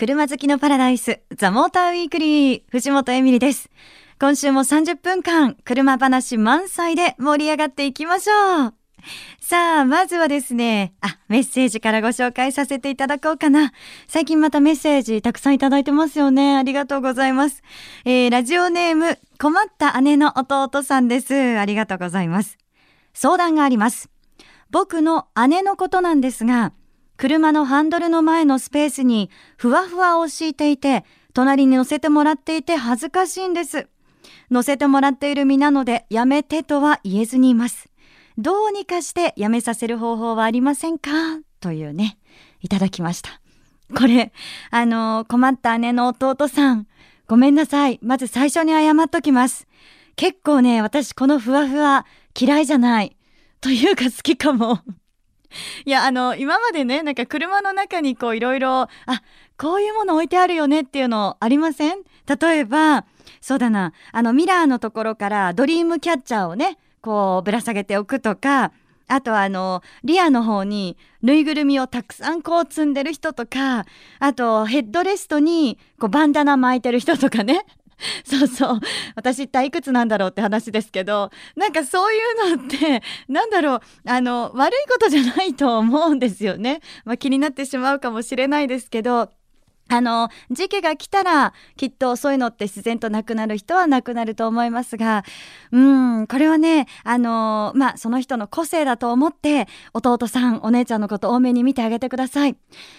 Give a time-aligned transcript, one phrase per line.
[0.00, 3.68] 車好きのパラダイス、ザ・モーターウィークリー、藤本エミリです。
[4.18, 8.74] 今週も30分間、車話満載で盛り上がっていきましょう。
[9.42, 13.72] さあ、まずはですね、あ、メッセージからご紹介させていただこうかな。
[14.08, 16.56] 最近またメッセージたくさんいただいてますよね。
[16.56, 17.62] ありがとうございます。
[18.06, 21.58] えー、ラジオネーム、困った姉の弟さんです。
[21.58, 22.56] ありがとうございます。
[23.12, 24.08] 相談があります。
[24.70, 26.72] 僕の姉のことなんですが、
[27.20, 29.28] 車のハンドルの前のスペースに
[29.58, 33.88] ふわふわを敷いていて、隣に乗せてもらっていて恥ずかしいんです。
[34.50, 37.90] 乗せてもらっている身なのでやめてとは言えずにいます。
[38.38, 41.10] どうにかしてやめさせる方法はありませんか？
[41.60, 42.16] というね、
[42.62, 43.42] いただきました。
[43.94, 44.32] これ、
[44.70, 46.86] あの、困った姉の弟さん、
[47.28, 48.00] ごめんなさい。
[48.02, 49.66] まず最初に謝っときます。
[50.16, 53.14] 結構ね、私このふわふわ嫌いじゃない。
[53.60, 54.78] というか好きかも。
[55.84, 58.88] いや、あの、今までね、なんか車の中にこういろいろ、あ、
[59.58, 61.98] こういうもの置いてあるよねっていうのありません？
[62.40, 63.04] 例えば、
[63.40, 68.72] そうだな、あのミラーのところからドリームキャッチャーをね、こうぶら下げておくとか、
[69.08, 73.84] あとはあの、リアの方にぬいぐるみをたくさんこう積んでる人とか、
[74.20, 77.64] あとヘッドレストにこうバンダナ巻いてる人とかね。
[78.24, 78.80] そうそう。
[79.14, 82.18] 私一体いくつなんだろうって話ですけど、なんかそうい
[82.54, 86.80] うのって、なんだろう、あの、悪いことじゃないと思うんですよね。
[87.04, 89.30] まあ気になってしまうかもしれないですけど、
[89.92, 95.24] あの、時期が来たら、きっとそういうのって自然となくなる人はなくなると思いますが、
[95.72, 102.56] うん、これはね、あの、まあ、その人の個性だと思って、弟さん、お姉ちゃんのこと多めに見てあげてください。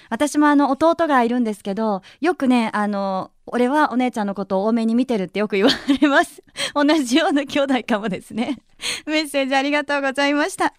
[0.10, 5.72] 私もあの、弟がいるんですけど、よくね、あの、俺はお姉ちゃんのことを多めに見てるってよく言わ
[6.02, 6.42] れます。
[6.74, 8.58] 同じような兄弟かもですね。
[9.06, 10.74] メッセージありがとうございました。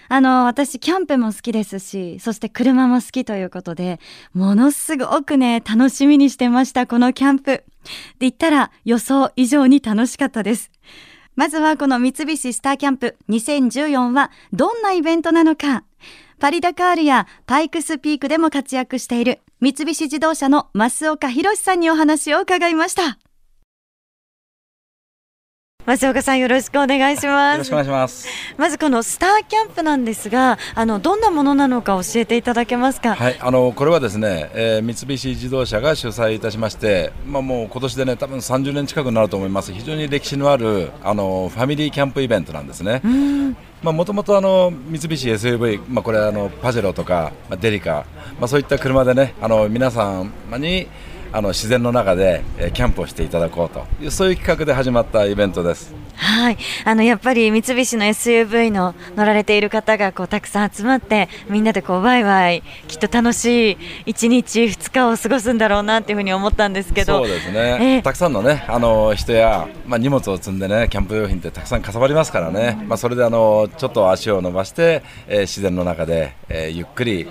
[0.09, 4.01] あの、私、キャンプも好きですし、そして車も好きということで、
[4.33, 7.51] ものすごくね、楽しみにしてました、このキャンプ。
[7.53, 7.65] で
[8.21, 10.71] 言ったら予想以上に楽しかったです。
[11.37, 15.85] まずはこの三菱スターキャンプ2014はどんなイベントなのか。
[16.41, 23.19] パリダカールやパイクスピークでも活躍している三菱自動車の増岡博さんにお話を伺いました。
[25.97, 27.53] 増岡さんよろしくお願いします。
[27.55, 28.29] よろしくお願いします。
[28.59, 33.15] まずこのスターキャンプなんですが、あのどんなものなのか教えていただけますか？
[33.15, 39.73] はい、あのこれはですね、えー、三菱自動車が主催いたしまして、まあもう今年でね多分30年近くになると思います。
[39.73, 43.01] 非常に歴史のあるあのファミリーキャンプイベントなんですね。
[43.83, 48.05] まあもともとあの三菱 SUV、まあこれあのパジェロとか、まあ、デリカ、
[48.39, 50.87] まあそういった車でねあの皆さんに
[51.33, 53.85] あの自然の中で、えキャンプをしていただこうと。
[54.01, 55.95] いうそういう企画で始まったイベントです。
[56.19, 67.19] はい、あのやっぱり三菱の SUV の乗られている方がこうたくさん集まってみんなでこうワイワイきっと楽しい一日二日を過ごすんだろうなっていうふうに思ったんですけど。
[67.19, 77.29] そうですね、えー、たくさんのねあの人や、まあ、荷物を積んでねキャンプ用品ってたくさんかさばりますからね、まあ、それであのちょっと足を伸ばして、えー、自然の中で、えー、ゆっくり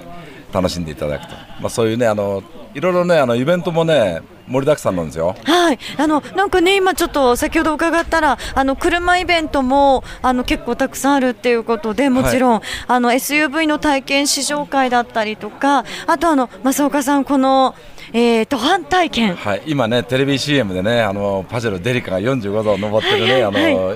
[0.53, 2.41] 楽しんでいただくと、まあ、そういうねあの
[2.77, 5.35] いろいろねあのイベントもね盛りだくさんなんですよ。
[5.45, 17.73] はい、あのなんかね今ちょっと先ほど伺ったらあの車イベントもあの結構たくさんあるっていうことでもちろん、はい、あの SUV の体験試乗会だったりとかあとあの増岡さんこの
[18.13, 23.53] えー、途半体験、はい、今ねテレビ CM でねあのパジェロデリカが45度登ってるね、はいはい。
[23.53, 23.95] はい、あ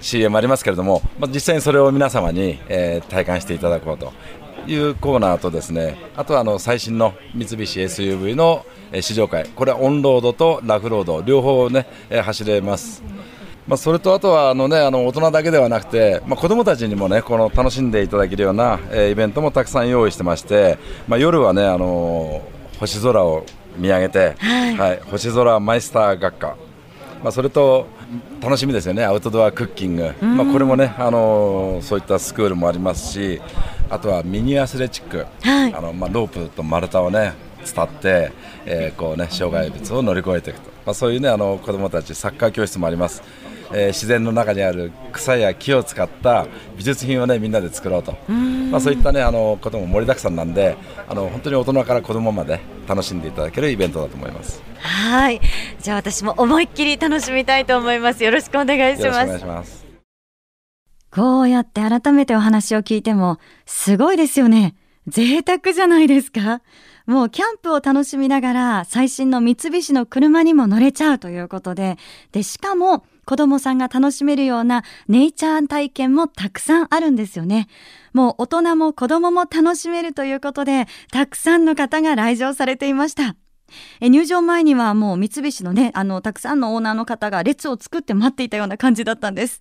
[0.00, 4.12] CM ありますけれども、まあ、実際にそれを皆様に、えー、体感していただこうと
[4.66, 8.64] いうコーナーとですねあとはあの最新の三菱 SUV の
[9.00, 13.02] 試乗会これはオンロードとラフロード両方ね走れます。
[13.66, 22.42] まあ、それとあとはあの、ね、あの大人だけではなくて、まあ、子どもたちにも、ね、この楽しんでいただけるような、えー、イベントもたくさん用意してまして、まあ、夜は、ね、あの
[22.80, 26.56] 星空を見上げて、はい、はい、星空マイスター学科、
[27.22, 27.86] まあ、それと
[28.40, 29.04] 楽しみですよね。
[29.04, 33.40] アウトドアクッキング、まあ、これもね、あのそういったスクールもありますし
[33.90, 37.34] あとはミニアスレチック、はい、あのまあ、ロープと丸太をね
[37.64, 38.32] 伝って、
[38.66, 40.70] えーこうね、障害物を乗り越えていくと。
[40.84, 43.22] まあ、そういうねあの子どもたちサッカー教室もあります。
[43.74, 46.46] えー、自然の中にある草や木を使った
[46.76, 50.76] 美術品をねみんなで作ろうと、まあ、そういったねあのことも盛りだくさんなんで
[51.08, 54.62] あの本当に大人から子供まで楽しんでいただけるイベントだと思います。
[54.78, 55.40] はい。
[55.80, 58.24] じゃあ私も思いっきり楽しみたいと思います。
[58.24, 59.81] よろしくお願いします
[61.14, 64.74] こうやって改めてお話を聞いてもすごいですよね
[65.06, 66.62] 贅沢じゃないですか
[67.06, 71.96] もうキャンプを楽しみながら最新の三菱の車にも乗れちゃうということで、
[72.30, 77.68] で、しかも子供さんが楽しめるようなネイチャー体験もたくさんあるんですよね。
[78.12, 83.34] もう大人も子供も楽しめるということで、たくさんの方が来場されていました。
[84.00, 89.60] え入場前にはもう三菱のね、あの、たくさんのオーナーの方が列を作って待っていたような感じだったんです。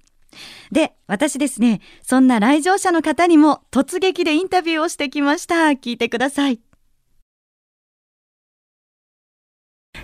[0.72, 5.56] で、私ですね、そんな来場者の方にも突撃でインタビューをしてきました。
[5.72, 6.71] 聞いてください。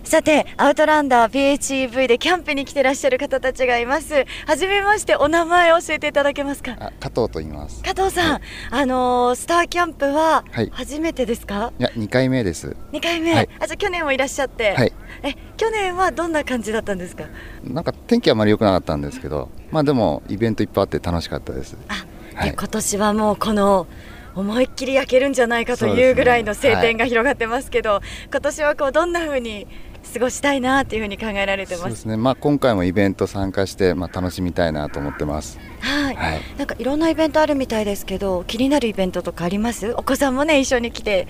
[0.07, 4.23] さて、アウトランダー PHEV でキャンプに来てらっしゃる方たちがいます。
[4.45, 6.77] はじめまして、お名前を教えていただけますか？
[6.77, 7.83] 加藤と言います。
[7.83, 11.59] 加藤さん、はい、あのー、スターキャンプは初めてですか？
[11.59, 12.73] はい、いや、2回目です。
[12.93, 14.75] 2回目、はい、あ、じゃ去年もいらっしゃって。
[14.75, 14.93] はい。
[15.23, 17.25] え、去年はどんな感じだったんですか？
[17.65, 21.75] なんか天気あまり良くなかったんですけど、まあでもイベントいっぱいあって楽しかったです。
[21.89, 23.87] あ、で、今年はもうこの。
[24.35, 29.65] 思いっきり焼けるんじゃないかというぐらいの晴天が広がってますけど、ねはい、今年はこうどんな風に
[30.13, 31.81] 過ごしたいなというふうに考えられてます。
[31.81, 32.17] そうですね。
[32.17, 35.59] まあ今回もイベント参加してまあ楽しみたいなと思ってます。
[35.79, 36.15] はい。
[36.15, 39.93] はい、なんかいろんなイベントあるみたいですけど、気になるイベントとかあります？
[39.93, 41.27] お子さんもね一緒に来て。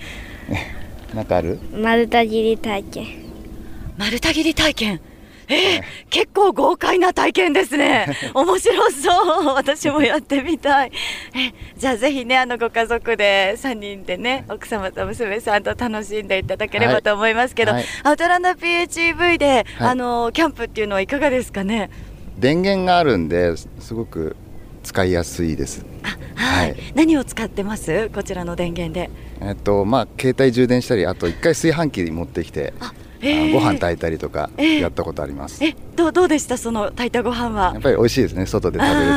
[1.14, 1.58] なんかある？
[1.72, 3.06] 丸太切り体験。
[3.96, 5.00] 丸太切り体験。
[5.48, 8.06] えー、結構豪快な体験ですね。
[8.34, 9.54] 面白そう。
[9.54, 10.92] 私もやってみたい。
[11.34, 21.90] えじゃあぜひね、あのご家族で3人でね、奥様と娘さんと楽しんでいただければと思いますけど、はいアウトランダー PHEV で、はい、あのキャンプっていうのはいかがですかね？
[22.38, 24.36] 電源があるんですごく
[24.82, 25.84] 使いやすいです。
[26.02, 28.10] はい、はい、何を使ってます？
[28.10, 29.10] こちらの電源で。
[29.40, 32.74] えっとまあ携帯充電したりあと一回炊飯器に持ってきて。
[33.20, 35.64] えー、ご飯炊いたりとかやったことあります。
[35.64, 36.56] えー、どうどうでした？
[36.56, 37.72] その炊いたご飯は？
[37.72, 39.10] やっぱり美味しいですね外で食べる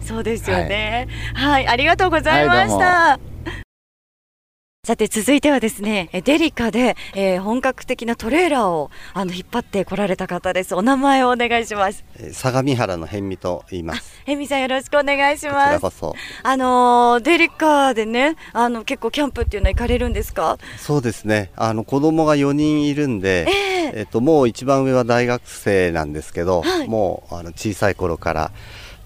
[0.00, 0.06] と。
[0.06, 1.52] そうですよね、はい。
[1.52, 2.76] はい、ありがとうございました。
[2.76, 3.35] はい
[4.86, 10.76] さて続いてはですねデリカで、えー、本格的なトレーラーをあの引っ張ってこられた方です。
[10.76, 12.04] お名前をお願いします。
[12.32, 14.20] 相模原の辺見と言います。
[14.20, 16.02] 辺見さんよろしくお願いします。
[16.44, 20.56] あのデリカでねあの結構キャンプっていうのは行かれるんですか？
[20.78, 21.50] そうですね。
[21.56, 28.52] あの子供が4人いるんで、えー、えっともう一番上は大学生なんですけど、はい、もうあの小さい頃から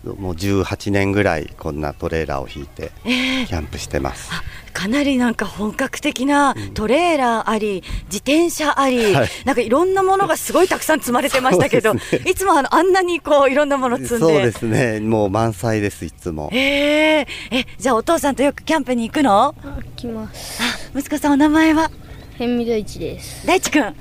[0.05, 14.19] もう18年ぐらいこんなトレーラーを引いてキャンプしてます、えー、かなりなんか本格的なトレーラーあり、自転車あり、はい、なんかいろんなものがすごいたくさん積まれてましたけど、ね、いつもあのあんなにこういろんなもの積んで。
[14.19, 15.01] そうですね。
[15.01, 16.49] もう満載ですいつも。
[16.53, 17.23] え。
[17.23, 19.55] ー、えじゃあお父さんとよくキャンプに行くの？
[19.63, 20.63] 行きます。
[20.63, 21.91] あ息子さんお名前は？
[22.39, 23.47] 辺見大地です。
[23.47, 23.95] 大地くんあ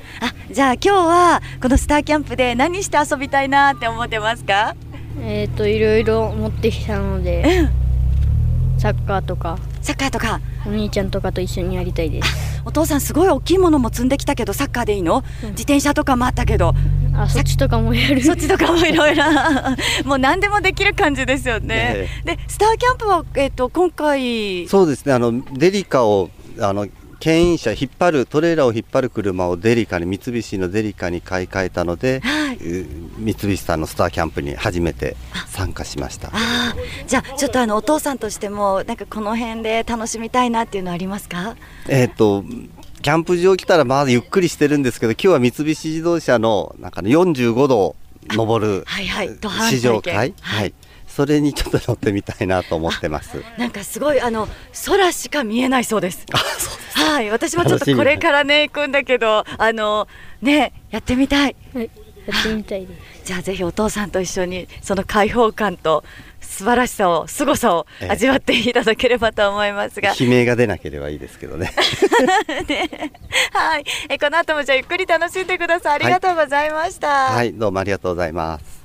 [0.50, 4.76] じゃあ今日はこのスターキャンプで何して遊びたいなって思ってますか？
[5.22, 7.70] えっ、ー、といろいろ持ってきたので、
[8.78, 10.40] サッカーとかサッカーとか。
[10.66, 12.62] お兄ちゃんとかと一緒にやりたいです。
[12.66, 16.74] お父さんすごい大きいものも積んできたけどサッカーでいいの、うん、自転車とかもあったけど。
[17.16, 18.22] あそっちとかもやる。
[18.22, 19.24] そっちとかもいろいろ。
[20.06, 24.68] もう何でもできる感じですよね、でスターキャンプは、えーと、と今回。
[24.68, 25.14] そうですね。
[25.14, 26.30] あのデリカを
[26.60, 26.88] あの
[27.20, 32.58] 牽引車引っ張るトレーラーを引っ張る車をデリカに三菱のデリカに買い替えたので、はい、
[33.18, 36.30] 三菱さんのスターキャンプに初めて参加しました。
[36.32, 36.74] あ
[37.08, 41.56] じゃあちょっとあのお父さんとしてもなんかこの辺で楽しみたいなっていうのはありますか？
[41.88, 42.44] えっ、と
[43.02, 47.96] キャンプ場来たらまだゆっくりしてるんですけど今日は三菱自動車のなんか、ね、45度
[48.30, 48.86] 登る
[49.70, 50.74] 試乗会、はい、はい
[51.20, 53.44] それにちょっと乗ってみたいなと思ってます。
[53.60, 54.48] なんかすごいあの
[54.86, 56.26] 空しか見えないそうです。
[56.94, 60.08] はい、私もちょっとこれからね行くんだけど、あの
[60.42, 61.58] ねやってみたい。
[61.74, 61.90] はい、
[62.26, 63.00] やってみたいです。
[63.28, 66.06] じゃあぜひお父さんと一緒にその開放感と
[66.40, 71.74] 素晴らしさを凄さを味わっていただければと思いますが、 悲鳴が出なければいいですけどね。
[72.66, 73.12] ね。
[73.52, 73.84] はい。
[74.08, 75.96] えこの後もじゃあゆっくり楽しんでください。
[75.96, 78.79] ありがとうございました、はい、はい、どうもありがとうございます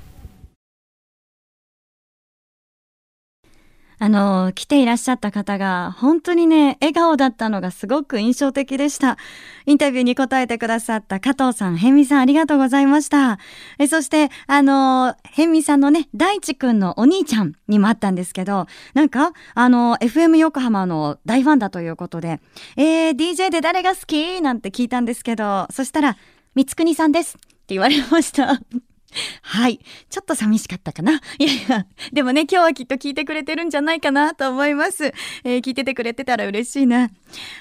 [3.99, 9.17] あの、来ていらっしゃった方が本当にね、笑顔だったのがすごく印象的でした。
[9.65, 13.39] インタビューに答えてくださった加藤さん、ヘミさんありがとうございました。
[13.79, 22.39] えそして、あの、ヘミさんのね、大地くんのお兄ちゃんにもあったんですけど、なんか、あの、FM 横浜の大ファンだということで、
[22.77, 24.41] えー、DJ で誰が好き？
[24.41, 26.17] なんて聞いたんですけど、そしたら、
[26.53, 27.55] 三つくにさんですって。
[27.67, 28.59] 言われました。
[29.41, 29.79] はい。
[30.09, 31.21] ちょっと寂しかったかな。
[31.39, 35.13] いやいや、でもね、今日はきっと聞いてくれてるんじゃないかなと思います。
[35.43, 37.09] えー聞いててくれてたら嬉しいな。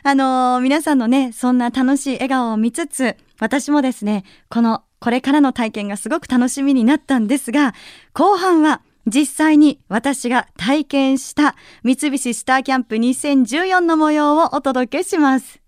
[0.03, 7.75] あのー皆さんのね、そんな楽しい笑顔を見つつ、私もですね、この、これからの体験がすごく楽しみになったんですが、
[8.13, 15.61] 後半は、実際に私が体験した三菱スターキャンプ2014の模様をお届けします。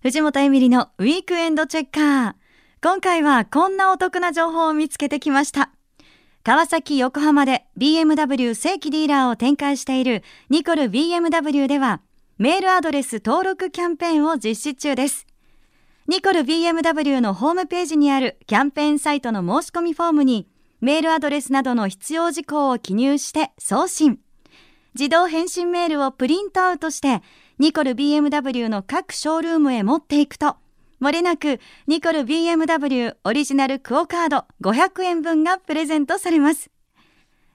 [0.00, 2.43] 藤本エミリのウィークエンドチェッカー。
[2.84, 5.70] 今回はこんなお得な情報を見つけてきました。
[6.42, 12.02] 川崎、横浜で BMW 正規ディーラーを展開しているニコル BMW では
[12.36, 15.26] メールアドレス登録キャンペーンを実施中です。
[16.08, 20.46] ニコル BMW のホームページにあるキャンペーンサイトの申し込みフォームに
[20.82, 24.20] メールアドレスなどの必要事項を記入して送信。
[24.94, 27.22] 自動返信メールをプリントアウトして
[27.58, 30.56] ニコル BMW の各ショールームへ持っていくと
[31.04, 36.70] 漏れなくニコル BMW オリジナルクオカード500円分がプレゼントされます。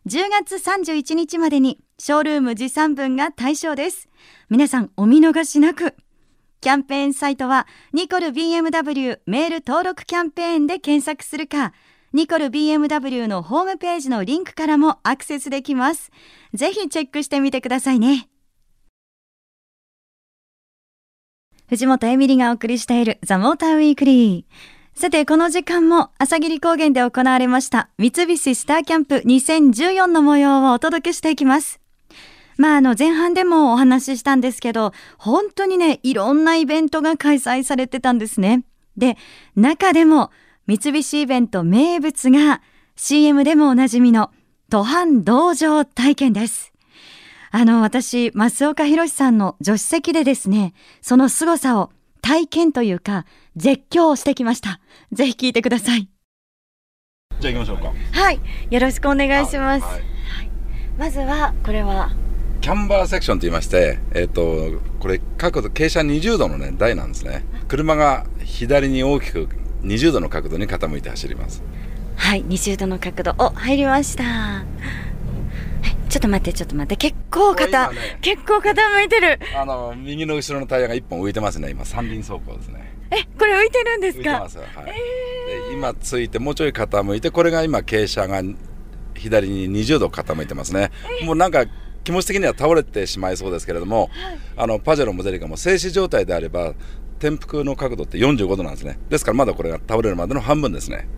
[0.05, 4.07] 10月31日までにショールーム持参分が対象です。
[4.51, 5.95] 皆さんお見逃しなく。
[6.61, 11.73] キャンペーンサイトはニコル BMW メール登録キャンペーンで検索するか、
[12.13, 16.11] ニコル BMW のホームページのリンクからもアクセスできます。
[16.53, 18.29] ぜひチェックしてみてくださいね。
[21.69, 24.99] 藤本エミリがお送りしているザ・モーターウィークリー。
[24.99, 31.79] さて、この時間も朝霧高原で行われました三菱スターキャンプ2014の模様をお届けしていきます。
[32.57, 38.63] まあ、あの、前半でもお話ししたんですけど、本当にね、いろんなイベントが開催されてたんですね。
[38.97, 39.15] で、
[39.55, 40.31] 中でも、
[40.65, 42.61] 三菱イベント名物が
[42.95, 44.31] CM でもおなじみの
[44.71, 46.68] 途半道場体験です。
[47.51, 51.91] あの、私、増岡弘さんの助手席でですね、その凄さを
[52.21, 53.25] 体験というか、
[53.55, 54.79] 絶叫をしてきました。
[55.11, 56.07] ぜひ聞いてください。
[57.39, 58.39] じゃあ行きましょうかはい。
[58.69, 59.85] よろしくお願いします。
[59.85, 60.19] はい
[60.99, 62.11] まずは、これは、
[62.59, 69.47] キャンバーセクションと言いまして、えっとこれ角度傾斜20度の、ね、台なんですね車が左に大きく
[69.83, 71.63] 20度の角度に傾いて走ります
[72.17, 73.33] はい、20度の角度。
[73.37, 74.65] お、入りました。
[75.81, 76.95] はい、ちょっと待って、ちょっと待って。
[76.95, 79.39] 結構これ傾、今ね結構傾いてる。
[79.55, 81.69] あの右の後ろのタイヤが1本浮いてますね。
[81.69, 82.93] 今三輪走行ですね。
[83.11, 84.21] え、これ浮いてるんですか？
[84.21, 84.85] 浮いてます、はい。
[84.85, 88.57] で今ついてもうちょい傾いてこれが今傾斜が
[89.15, 90.91] 左に20度傾いてますね、
[91.25, 91.65] もうなんか
[92.03, 94.09] 気持ち的には倒れてしまいそうですけれども、
[94.55, 96.73] あのパジェロもデリカも静止状態であれば
[97.19, 101.09] 転覆の角度って45度なんですねですからまだこれが倒れるまでの半分ですね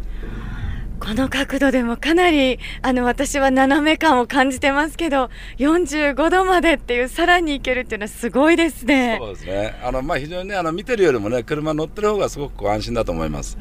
[1.01, 9.17] この角度でもかなり、あの、私は斜め感を感じてますけど、45度までっていう、さらにいけるっていうのはすごいですね。
[9.19, 9.79] そうですね。
[9.83, 13.57] あの、まあ、非常にねあの見てるよりもね車乗ってる方がすごく安心だと思います。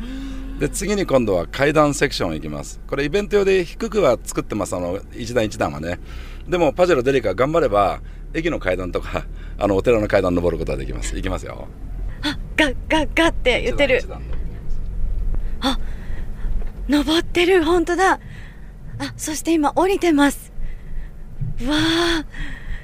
[0.59, 2.81] で次に今度は階段セクション行きます。
[2.87, 5.99] これイベント用で低くは作ってますあの一段一段はね。
[6.47, 8.01] でもパジェロデリカ頑張れば
[8.35, 9.25] 駅の階段とか
[9.59, 11.17] あのお寺の階段登ることができます。
[11.17, 11.69] 行きますよ。
[12.23, 13.99] あ、ガッガッガッって言ってる。
[13.99, 14.07] 一。
[14.07, 14.40] 段一段
[16.91, 18.15] 登ってる、本当だ。
[18.99, 20.53] あ、そして今降りてます。
[21.65, 22.25] わあ。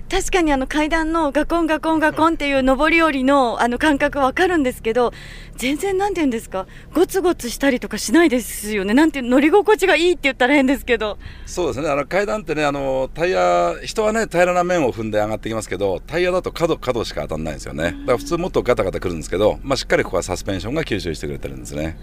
[0.08, 5.12] 確かにあの階段のガコンガコンガコンっていう上り下りのあの感覚わかるんですけど、
[5.56, 8.94] 全然なんて言うんですか、ゴツゴツしたりとかしないですよね。
[8.94, 11.18] なんて乗り心地がいいって言ったら変ですけど。
[11.44, 21.98] そうですねあの階段ってねあのタイヤ人はね平らな面を踏んで上がってきますけどタイヤだと角角しか当たらないんですよねだから普通もっとガタガタくるんですけど、まあ、しっかりここはサスペンションが吸収してくれてるんですね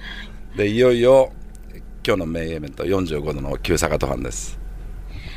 [0.56, 1.32] でいよいよ
[2.06, 4.60] 今日のメインイベント45度の急坂登坂です。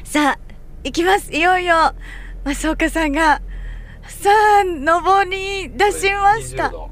[0.02, 0.38] さあ、
[0.82, 1.32] 行きます。
[1.32, 1.94] いよいよ、
[2.44, 3.40] 増岡さんが、
[4.08, 4.30] さ
[4.62, 6.64] あ、登り出しました。
[6.64, 6.70] 20。
[6.72, 6.90] 度。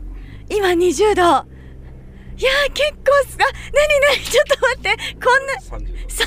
[0.48, 1.22] 今20度。
[2.36, 5.54] いやー、結構す、あ、なになに、ちょっと待って、こんな、
[5.88, 6.22] 30 30、30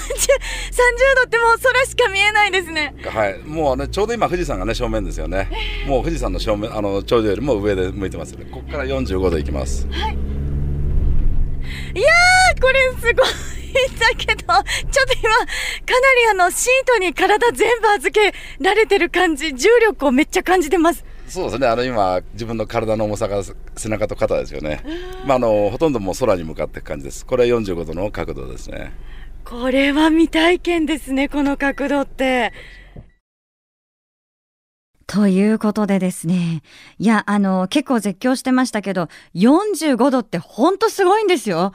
[1.15, 2.95] 度ってもう空しか見えないですね。
[3.01, 3.39] 度はい。
[3.39, 5.49] もうねちょうど今富士山がね正面ですよね、
[5.87, 9.87] もう富士山の正面あの頂上よりも上で向いてますのでここから45度いきます。
[9.87, 10.36] い
[11.95, 21.05] やー、これすごいんだけど、 ちょっと今、かなりあの、シートに体全部預けられてる感じ、重力をめっちゃ感じてます。
[21.27, 21.67] そうですね。
[21.67, 23.43] あの今自分の体の重さが
[23.75, 24.81] 背中と肩ですよね、
[25.25, 27.25] まあ、あのほとんどもう空に向かっていく感じです。
[27.25, 28.93] これ45度の角度ですね。
[29.43, 32.53] これは未体験ですね、この角度って。
[35.07, 36.61] ということでですね。
[36.99, 41.71] いや、あの、結構絶叫してましたけど、45度ってほんとすごいんですよ。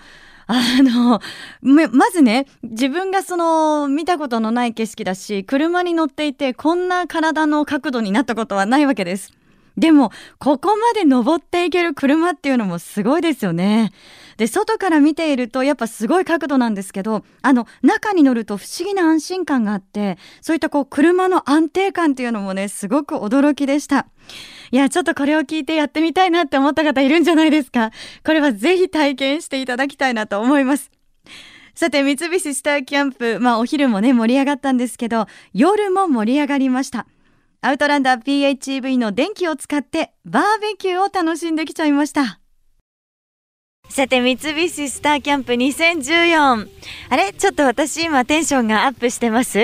[0.47, 1.21] あの、
[1.63, 9.33] まずね、自分がその、見たことのない景色だし、車に乗っていて、こんな体の角度になったことはないわけです。
[9.79, 13.93] でも、ここまで登っていける車っていうのもすごいですよね。
[14.37, 24.07] で、外から見ているとやっぱすごい角度なんですけど、あの、中に乗ると不思議な安心感があって、そういったこう、車の安定感っていうのもね、すごく驚きでした。
[24.71, 27.91] いや、ちょっとこれを聞いてやってみたいなって思った方いるんじゃないですか。
[28.25, 30.91] これはぜひ体験していただきたいなと思います。
[31.75, 37.07] さて、三菱スターキャンプ、まあお昼もね、盛り上がったんですけど、夜も盛り上がりました。
[37.65, 42.42] アウトランダー PHEV の電気を使ってバーベキューを楽しんできちゃいました。
[43.93, 46.67] さて、三菱スターキャンプ2014。
[47.11, 47.35] あれ？
[47.35, 49.59] ちょっと私今テンションがアップしてます？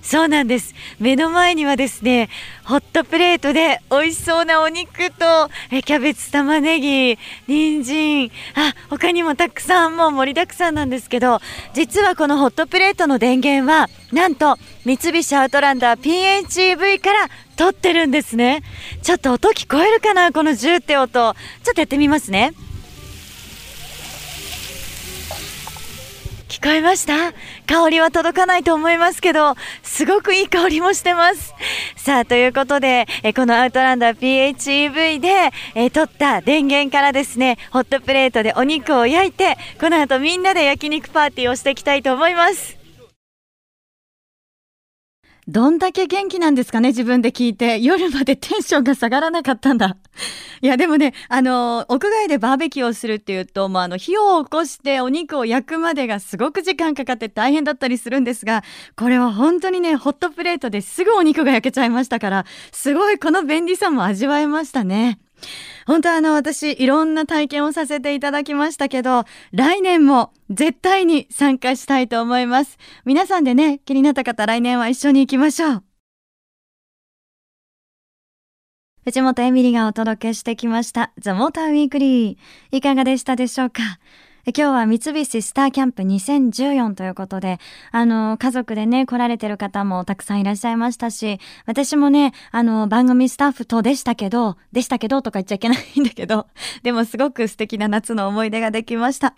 [0.00, 0.74] そうなんです。
[0.98, 2.30] 目の前にはですね、
[2.64, 11.40] ホットプレートで美味しそうなお肉と、えキャベツ、玉ねぎ、人参、あ、他にもたくさんもう盛りだくさんなんですけど、
[11.74, 18.62] 実はこのホットプレートの電源は、なんと三菱アウトランダー PHEV から撮ってるんですね。
[19.02, 20.32] ちょっと音聞こえるかな？
[20.32, 21.12] このジューって音。
[21.12, 21.30] ちょ
[21.72, 22.54] っとやってみますね。
[26.54, 27.32] 聞こえました？
[27.66, 31.52] 香りは届かないと思いますけど、すごくいい香りもしてます。
[31.96, 42.83] さあ、ということで、えこのアウトランダー PHEV で、え取った電源からですね、ホットプレートでお肉を焼いて、この後みんなで焼肉パーティーをしていきたいと思います。
[45.46, 47.78] どんだけ元気なんですかね、自分で聞いて。
[47.78, 49.98] 夜までテンションが下がらなかったんだ。
[50.62, 58.64] いや、でもね、あの、屋外でバーベキューをするっていうと、もうあの、火を起こしてお肉を焼くまでがすごく時間かかって大変だったりするんですが、
[58.96, 65.18] これは本当にね、ホットプレートですぐお肉が焼けちゃいましたから、すごいこの便利さも味わえましたね。
[65.86, 72.78] 本当はあの私いろんな体験をさせていただきましたけど来年も絶対に参加したいと思います。
[73.04, 75.84] 皆さんでね気になった方来年は一緒に行きましょう。
[79.04, 83.82] 藤本エミリがお届けしてきましたザ・モーターウィークリーいかがでしたでしょうか？
[84.46, 87.58] 今日は三菱スターキャンプ2014ということで、
[87.92, 96.46] あの、家族でね、来られてる方もたくさんいらっしゃいましたし、私もね、あの、番組スタッフとでしたけど、でしたけどとか言っちゃいけないんだけど、
[96.82, 99.34] でもすごく素敵な夏の思い出ができました。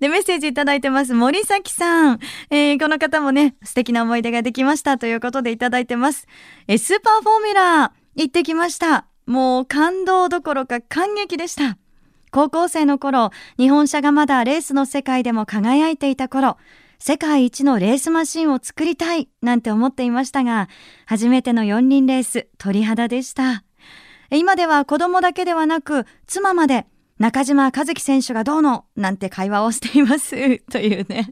[0.00, 1.14] で、メッセージいただいてます。
[1.14, 2.18] 森崎さん。
[2.50, 6.26] えー、この方もね、素敵な思い出ができましたということでいただいてます。
[6.66, 9.06] えスーパーフォーミュラー、行ってきました。
[9.26, 11.78] もう感動どころか感激でした。
[12.34, 16.56] 高校生の頃、日本車がまだレースの世界でも輝いていた頃、
[16.98, 20.68] 世界一のレースマシンを作りたいなんて思っていましたが、
[21.06, 23.62] 初めての四輪レース、鳥肌でした。
[24.32, 26.86] 今では子供だけではなく、妻まで
[27.20, 30.58] 中島和樹選手がどうのなんて会話をしています。
[30.72, 31.30] というね。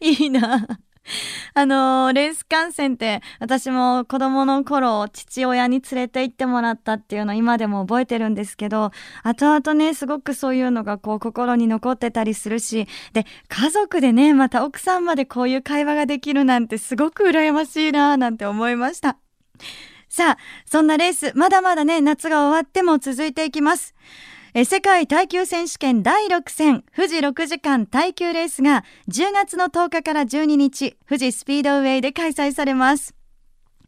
[0.00, 0.66] いいな。
[1.54, 8.90] あのレース観戦って私も子供の頃父親に連れて行ってもらったっていうの今でも覚えてるんですけど
[9.22, 19.16] 後々ねすごくそういうのがこう心に残ってたりするしで家族でねまた奥さんまでこういう会話ができるなんてすごく羨ましいななんて思いました。
[20.08, 23.94] さあそんなレースまだまだね夏が終わっても続いていきます。
[24.52, 33.14] え世界耐久選手権第6戦富士6時間耐久レースが10月の10日から12日富士スピードウェイで開催されます。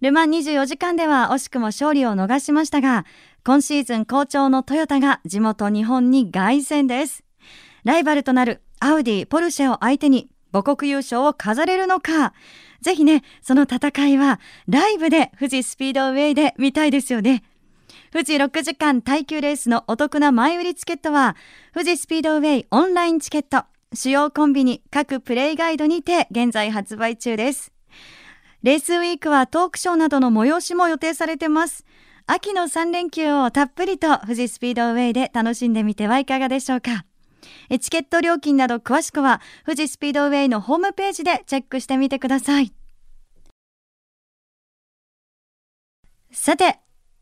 [0.00, 3.04] ルマン24時間では惜しくも勝利を逃しましたが、
[3.44, 7.24] 今シーズン好調のトヨタが地元日本に凱旋です。
[7.82, 12.34] ライバルとなるアウディ、ポルシェを相手に母国優勝を飾れるのか。
[12.80, 17.42] ぜひね、その戦いはライブで富士スピードウェイで見たいですよね。
[18.12, 21.34] 富士6時間耐久レースのお得な前売りチケットは、
[21.72, 27.72] 富士スピードウェイオンラインチケット、主要コンビニ各プレイガイドにて現在発売中です。
[28.62, 31.86] レースウィークはトークショーなどの催しも予定されてます。
[32.26, 37.06] 秋の3連休をたっぷりと富士スピードウェイで楽しんでみてはいかがでしょうか。
[37.80, 42.74] チケット料金など詳しくは富士スピードウェイのホームページでチェックしてみてください。
[46.30, 46.78] さて、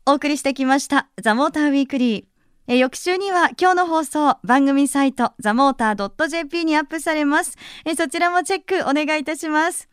[0.07, 2.25] お送りしてきましたザ・モーターウィークリー。
[2.67, 7.55] え翌週には今日の放送番組サイトザ・モーター .jp にアップされます。
[7.85, 9.89] えそちらもチェックお願いいたします。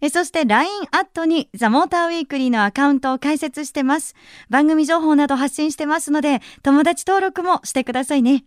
[0.00, 4.16] えそして LINE アットにザ・モーターウィークリーのアカウントを開設してます。
[4.50, 8.44] 番組情報など発信してますので友達登録もしてくださいね。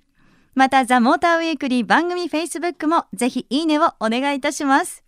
[0.54, 5.04] またザ・モーターウィークリー番組 Facebook もぜひいいねをお願いいたします。